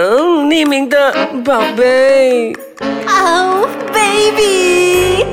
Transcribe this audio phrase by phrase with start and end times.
[0.00, 1.12] 嗯，匿名的
[1.44, 2.52] 宝贝。
[3.08, 5.24] Oh baby，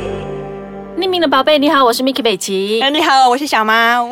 [0.97, 2.81] 匿名的宝贝，你好，我是 Miki 北齐。
[2.81, 4.09] 哎，你好，我是小猫。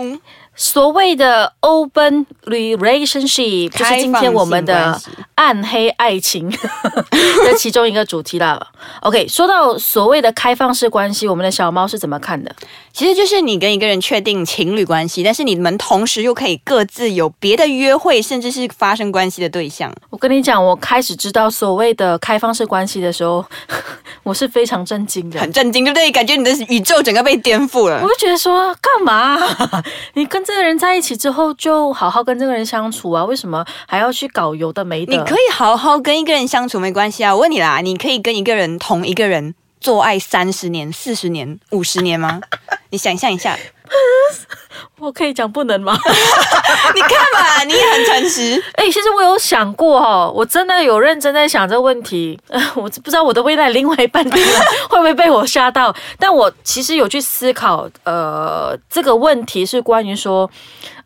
[0.55, 4.99] 所谓的 open relationship 就是今天我们的
[5.35, 6.49] 暗黑爱情
[7.45, 8.67] 的其中一个主题了。
[9.01, 12.55] OK，说到所谓的开放式关系，我们的小猫是怎么看的？
[12.91, 19.91] 其实就是你跟一个人确定情侣关系，但是你们同时又可以各自有别的约会，甚至是发生关系的对象。
[20.11, 23.43] 我跟你讲，我开始知道所谓的开放式关系的时候，
[24.21, 26.11] 我是非常震惊的，很震惊，对不对？
[26.11, 27.99] 感觉你的宇宙整个被颠覆了。
[28.03, 29.39] 我就觉得说，干嘛？
[30.13, 33.23] 你跟这个人在一起之后，就好好跟这个人相处啊？
[33.25, 35.15] 为什么还要去搞有的没的？
[35.15, 37.33] 你可以好好跟一个人相处，没关系啊。
[37.33, 42.41] 我问你啦，你可以跟一个人同一个人做爱三十年、四十年、五十年吗？
[42.93, 43.57] 你想象一下，
[45.01, 45.97] 我可以讲不能吗？
[46.93, 48.63] 你看嘛，你也很诚实。
[48.77, 52.39] 哎，其实我有想过哈，我真的有认真在想这个问题。
[52.75, 54.39] 我不知道我的未来另外一半会
[54.89, 60.47] 不会被我吓到，但我其实有去思考，呃，这个问题是关于说，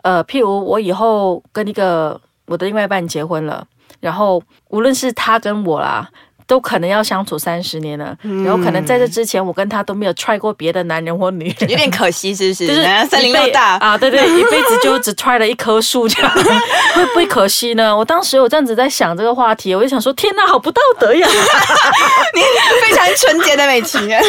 [0.01, 3.65] 呃，譬如我以后跟一个我的另外一半结婚了，
[4.01, 6.09] 然后无论是他跟我啦。
[6.47, 12.67] 都可能要相处三十年了，然后可能在这之前，我跟他都没有 try 过别的男人或女人，有点可惜，是不是？
[12.67, 16.31] 就是森林老大啊，对对，一辈子就只 try 了一棵树，这样
[16.95, 17.95] 会不会可惜呢？
[17.95, 21.27] 我当时我这样子在想这个话题，我就想说，天哪，好不道德呀！
[22.33, 22.41] 你
[22.81, 24.19] 非常纯洁的美琪 呀，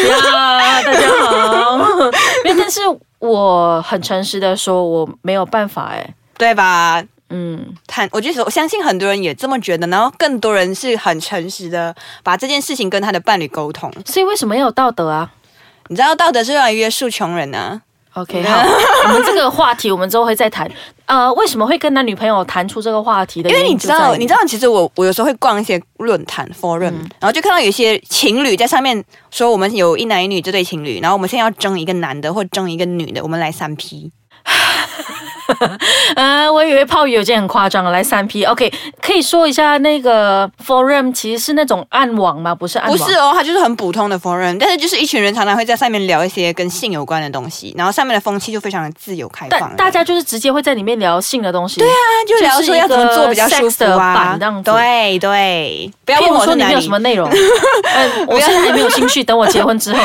[0.85, 1.79] 大家好。
[2.45, 2.81] 但是
[3.21, 7.01] 我很诚实的说，我没有办法，哎，对吧？
[7.31, 13.93] 嗯，谈，我觉得我相信很多人也这么觉得，然后更多人是很诚实的把这件事情跟他的伴侣沟通。
[14.07, 15.31] 所以为什么要有道德啊？
[15.89, 17.81] 你知道道德是用来约束穷人呢
[18.15, 18.63] ？OK，好，
[19.05, 20.71] 我们这个话题我们之后会再谈。
[21.07, 23.49] 呃，为什么会跟男女朋友谈出这个话题的？
[23.49, 34.11] 因为你知道，你知道，其实我我有时候会逛一些论坛 forum，然后就看到有一些情侣在上面说，我们有一男一女这对情侣，然后我们现在要争一个男的或争一个女的，我们来三 P。
[36.17, 38.45] 呃，我以为泡友已经很夸张了，来三 P。
[38.45, 42.55] OK，可以说一下那个 forum 其实是那种暗网吗？
[42.55, 49.75] 不是暗网，不是哦，它就是很普通的 forum，但是就是一群人常常会在上面聊一些跟性有关的东西，然后上面的风气就非常的自由开放。
[49.77, 51.81] 大家就是直接会在里面聊性的东西。
[51.81, 51.95] 对啊，
[52.29, 54.71] 就聊说要怎么做比较舒服啊，这样子。
[54.71, 60.01] 对对，不要问我说里面有什么内容，嗯， 我现在还没有兴趣，等我结婚之后。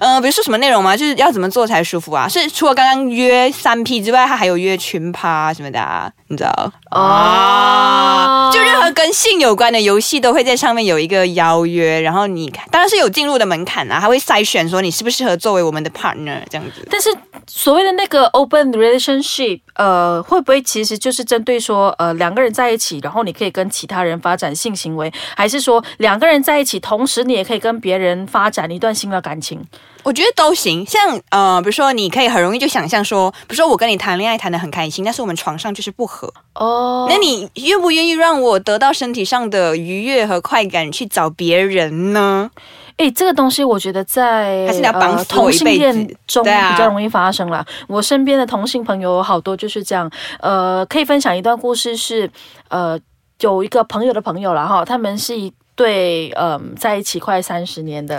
[0.00, 0.96] 嗯， 比如说什么内容吗？
[0.96, 2.28] 就是要怎么做才舒服啊？
[2.28, 6.12] 是除了刚刚约三 P 之外，他还有约群趴什么的啊？
[6.32, 6.72] 你知道？
[6.90, 16.86] 哦，就任何跟性有关的游戏都会在上面有一个邀约，然后你看，当然是有进入的门槛啊，他会筛选说你适不适合作为我们的 partner 这样子。
[16.90, 17.14] 但是
[17.46, 29.62] 所谓的那个 open relationship，呃，会不会其实就是针对说，呃，两个人在一起，然后你可以跟其他人发展性行为，还是说两个人在一起，同时你也可以跟别人发展一段新的感情？
[30.02, 36.21] 我觉得都行，像呃，比如说你可以很容易就想象说，比如说我跟你谈恋爱谈的很开心，但是我们床上就是不合
[36.54, 42.50] 哦，那你愿不愿意让我得到身体上的愉悦和快感去找别人呢？
[42.98, 47.64] 哎，这个东西我觉得在还是要绑同性恋中比较容易发生了。
[47.88, 52.30] 我身边的同性朋友好多就是这样，呃，可以分享一段故事是，
[52.68, 52.98] 呃，
[53.40, 58.18] 有一个朋友的朋友了哈，他们是一对嗯在一起快三十年的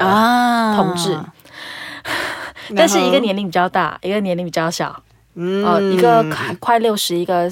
[0.75, 1.18] 同志。
[2.75, 5.02] 但是一个年龄比较大，一个年龄比较小，
[5.36, 6.25] 嗯，一个
[6.59, 7.50] 快六十，一个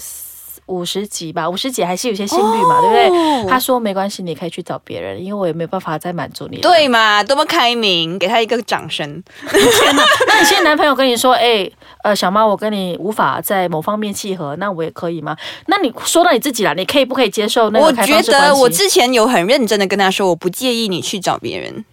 [0.67, 3.49] 五十几吧，五十几还是有些心率嘛，对不对？
[3.49, 6.57] 他说没关系，你可以去找别人，因为我也没有办法再满足你。
[6.61, 9.23] 对嘛，多么开明，给他一个掌声。
[9.49, 10.03] 天哪！
[10.27, 11.69] 那你现在男朋友跟你说，哎，
[12.03, 15.35] 呃，小猫，我跟你无法在某方面契合，那我也可以吗？
[15.67, 21.83] 那你说到你自己了，你可以不可以接受那个我觉得我之前有很认真的跟他说，我不介意你去找别人。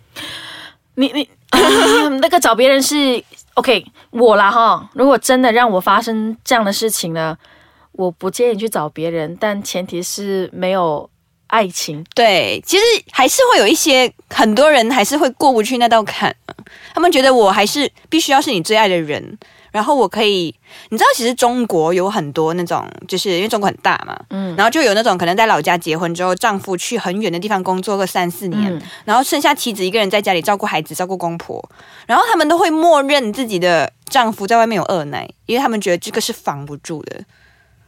[0.95, 1.29] 你你。
[2.21, 3.25] 那个找别人是
[3.55, 4.87] OK，我啦哈。
[4.93, 7.35] 如果真的让我发生这样的事情呢，
[7.99, 11.11] 我不建议去找别人，但前提是没有
[11.49, 12.07] 爱情。
[12.15, 16.33] 对，其实还是会有一些很多人还是会过不去那道坎，
[16.95, 19.37] 他们觉得我还是必须要是你最爱的人。
[19.73, 20.55] 然后我可以，
[20.91, 31.63] 你知道，其实中国有很多那种，就是因为中国很大嘛，嗯，然后就有那种可能在老家结婚之后，丈夫去很远的地方工作个三四年，然后剩下妻子一个人在家里照顾孩子、照顾公婆，
[32.07, 37.21] 然后他们都会默认自己的丈夫在外面有二奶，因为他们觉得这个是防不住的。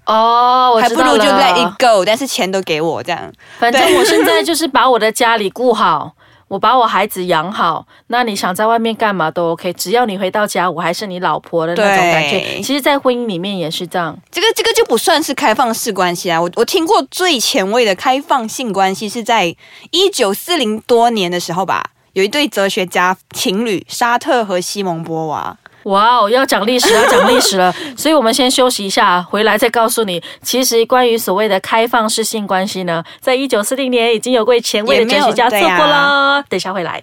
[0.06, 3.32] 哦，我还不如就 let it go，但是钱都给我这样。
[3.58, 6.12] 反正我现在就是把我的家里顾好。
[6.48, 12.60] 我把我孩子养好，那你想在外面干嘛都 OK，只要你回到家，我还是你老婆的那种感觉。
[12.60, 14.18] 其实，在婚姻里面也是这样。
[14.32, 16.42] 这个这个就不算是开放式关系啊！
[16.42, 19.54] 我我听过最前卫的开放性关系是在
[19.92, 25.56] 一九四零多年的时候吧，有一对哲学家情侣沙特和西蒙波娃。
[25.84, 36.44] 哇哦，要讲历史，要讲历史了， 所以我们先休息一下，回来再告诉你，其实关于所谓的开放式性关系呢，在一九四零年已经有位前卫的哲学家做过了。
[36.48, 37.02] 等一下回来，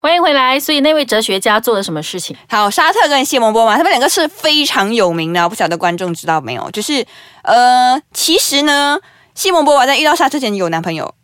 [0.00, 0.58] 欢迎回来。
[0.58, 2.34] 所以那位哲学家做了什么事情？
[2.48, 6.70] 好，沙特跟西蒙波娃他们两个是非常有名的，不晓得观众知道没有？
[6.70, 7.04] 就是
[7.42, 8.98] 呃，其实呢，
[9.34, 11.14] 西蒙波娃在遇到沙特前有男朋友。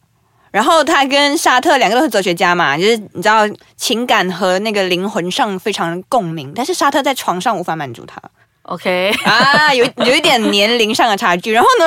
[0.50, 8.20] 然后他跟沙特两个都是哲学家嘛，就是你知道情感和那个灵魂上非常共鸣，但是沙特在床上无法满足他。
[8.62, 11.50] OK，啊，有有一点年龄上的差距。
[11.50, 11.84] 然后呢，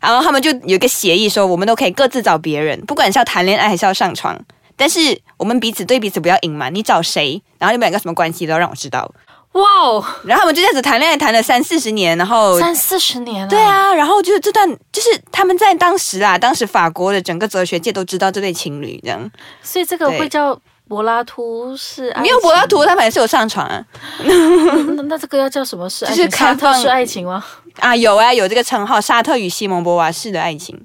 [0.00, 4.38] 然后他们就有一个协议说，我们都可以各自找别人，不管是要谈恋爱还是要上床，
[4.76, 9.12] 但是我们彼此对彼此不要隐瞒，你找谁，然后你们两个什么关系都要让我知道。
[9.52, 13.48] 哇哦，然后他们就这样子谈恋爱，谈了三四十年，然后三四十年了。
[13.48, 19.30] 对，啊，然后就是这段，就是他们在当时啊，当时法国的整个哲学界都知道这对情侣这样，
[19.62, 20.58] 所以这个会叫
[20.88, 22.14] 柏拉图式。
[22.20, 23.84] 没有柏拉图，他们还是有上床啊，
[24.24, 26.24] 那那这个要叫什么式爱情？
[26.24, 27.44] 就是开放沙特式爱情吗？
[27.80, 30.78] 啊有啊有这个称号，沙特与西蒙波娃式的爱情，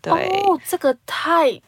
[0.00, 1.60] 对、哦，这个太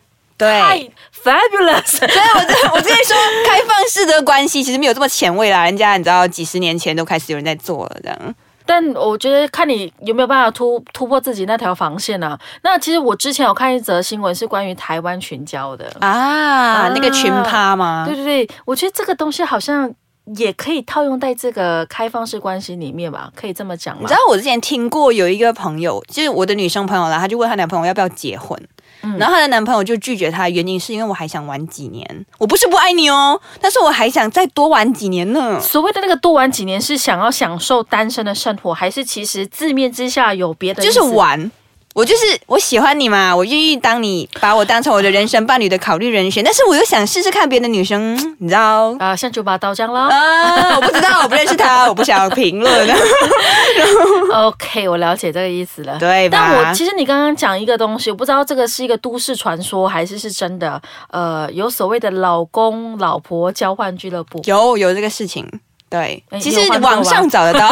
[0.43, 0.61] 对。
[0.61, 0.79] 太
[1.23, 1.97] fabulous。
[1.97, 3.17] 所以我这我之前说
[3.47, 8.35] 开放式的关系其实没有这么前卫啦，人家你知道几十年前都开始有人在做了这样。
[8.65, 12.39] 但我觉得看你有没有办法突突破自己那条防线啊。
[12.63, 15.93] 那其实我之前有看一则新闻，是关于台湾群交的。
[15.99, 18.05] 啊，那个群趴吗？
[18.07, 19.93] 对对对，我觉得这个东西好像
[20.37, 24.03] 也可以套用在这个开放式关系里面吧，可以这么讲吗？
[24.03, 28.57] 你知道我之前听过有一个朋友，就是我的女生朋友啦，她就问她男朋友要不要结婚，
[29.03, 35.61] 嗯然后她的男朋友就拒绝她，原因是因为我还想玩几年，我不是不爱你哦，但是我还想再多玩几年呢。
[35.61, 40.93] 所谓的那个多玩几年，是想要享受单身的生活，还是其实字面之下有别的意就？
[40.93, 41.51] 是玩。
[41.95, 50.09] 我就是我喜欢你嘛，我愿意当你把我当成我的人生伴侣的考虑人选，但是我又想试试看别的女生，你知道啊，像九把刀这样啦。
[50.09, 52.97] 啊，我不知道，我不认识他，我不想评论。
[54.33, 55.99] OK，我了解这个意思了。
[55.99, 56.49] 对吧？
[56.49, 60.81] 但我其实你刚刚讲一个东西，我不知道这个是一个都市传说还是是真的。
[61.11, 64.41] 呃，有所谓的老公老婆交换俱乐部。
[64.45, 65.47] 有有这个事情，
[65.91, 67.69] 对哎，其实网上找得到。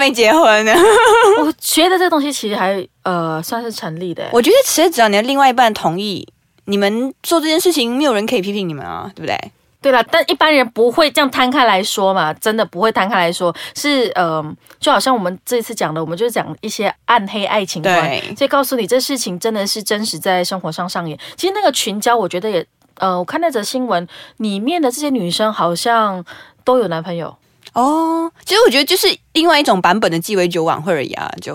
[0.00, 0.74] 没结婚呢。
[1.44, 4.28] 我觉得这东西其实还呃算是成立的。
[4.32, 6.26] 我觉得其实只要你的另外一半同意，
[6.64, 9.38] 你们做这件事情，没有人可以批评你们啊，对不对？
[9.82, 14.44] 对了，但一般人不会这样摊开来说嘛，真的不会摊开来说，是呃，
[14.78, 21.18] 就好像我们这一次讲的，我们就是讲一些暗黑爱情观，对所以告诉你这事情真的是真实在生活上上演。
[21.34, 22.66] 其实那个群交，我觉得也
[22.98, 24.06] 呃，我看那则新闻
[24.36, 26.22] 里面的这些女生好像
[26.62, 27.34] 都有男朋友。
[27.74, 31.54] 哦，其实我觉得就是另外一种版本的鸡尾酒晚会而已啊，就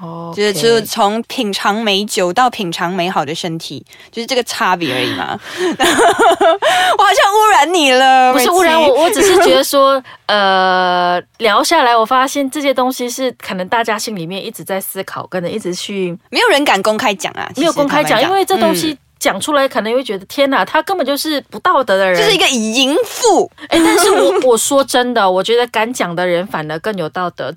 [0.00, 5.38] 哦，就是就是从品尝美酒到品尝美好的身体，就是这个差别而已嘛。
[5.56, 18.76] 我好像污染你了，不是污染我，我只是觉得说， 呃，聊下来，我发现这些东西是可能大家心里面一直在思考，跟着一直去没有人敢公开讲啊，没有公开讲，因为这东嗯。
[18.76, 22.14] 西讲出来，可能会觉得天哪，他根本就是不道德的人。
[22.14, 27.50] 就是一个淫妇，哎，但是我 我说真的，我觉得敢讲的人反而更有道德，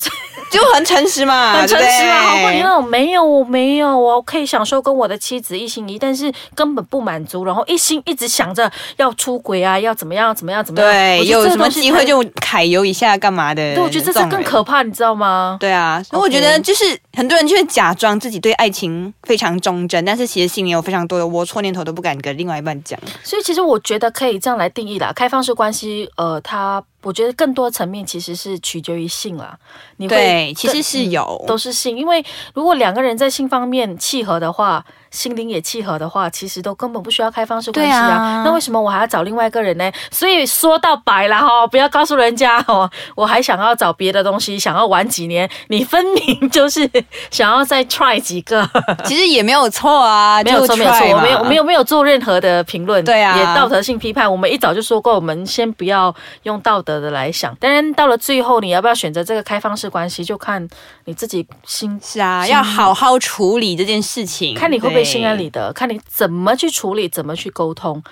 [0.57, 2.21] 就很诚实嘛，很诚实啊。
[2.21, 10.91] 好过你那种没有，我没有，我可以享受跟我的妻子一心一意，但是根本不满足，然后一心一直想着要出轨啊，要怎么样怎么样怎么样。
[10.91, 13.75] 对，有什么机会就揩油一下干嘛的？
[13.75, 15.57] 对，我觉得这是更可怕，你知道吗？
[15.59, 16.83] 对啊，所以我觉得就是
[17.13, 22.99] 很多人就会假装自己对爱情非常忠贞，但是其实心里有非常多的龌龊念头，都不敢跟另外一半讲。
[23.23, 29.57] 所以其实我觉得可以这样来定义啦，开放式关系，呃，它我觉得更多层面其实是取决于性啦。
[29.97, 32.23] 你会对，其实是有，都是性，因为
[32.53, 38.07] 如果两个人在性方面契合的话，心灵也契合的话，其实都根本不需要开放式关系啊。
[38.07, 39.91] 啊那为什么我还要找另外一个人呢？
[40.11, 46.89] 所以说到白了哈，不要告诉人家哦，我还想要找别的东西，想要玩几年，你分明就是
[47.31, 48.67] 想要再 try 几个。
[49.05, 54.29] 其实也没有错啊， 没有错，没有错，我嘛没有，我没有，没有做任何的评论，对啊也道德性批判。
[54.29, 57.55] 我们一早就说过，我们先不要用道德的来想。
[57.55, 60.67] 当然，到了最后，你要不要选择这个开放式关系，就看
[61.05, 68.03] 你自己心是啊，要好好处理这件事情，看你会不会心安理得，看你怎么去处理，怎么去沟通。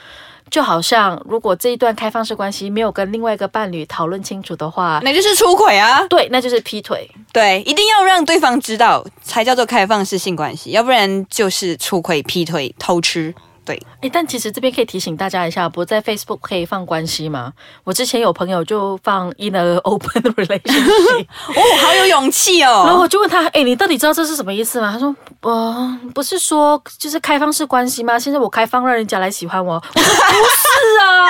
[0.52, 6.06] 就好像如果这一段开放式关系没有跟另外一个伴侣讨论清楚的话，那就是出轨啊。
[6.08, 7.10] 对，那就是劈腿。
[7.34, 13.34] 对，一定要让对方知道，才叫做开放式性关系，要不然就是出轨、劈腿、偷吃。
[13.66, 17.52] 对，哎，但其实这边可以提醒大家一下，不在 Facebook 可以放关系吗？
[17.84, 23.02] 我之前有朋友就放 in a open relationship， 哦，好有勇气哦然后哦。
[23.06, 24.92] 我就问他，哎，你到底知道这是什么意思吗？
[24.94, 28.18] 他说，呃，不是说就是开放式关系吗？
[28.20, 31.28] 现在我开放让人家来喜欢我，我说不是啊，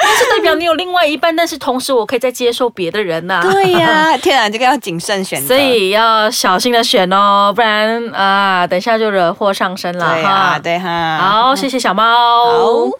[0.00, 5.48] 那是代表你有另外一半，但是同时我可以再接受别的人呐、对呀、天啊，这个要谨慎选择。
[5.48, 10.30] 所以要小心的选哦，不然啊，等一下就惹祸上身了对哈。
[10.30, 10.88] 啊，对哈。
[11.20, 12.90] 好，谢谢小猫。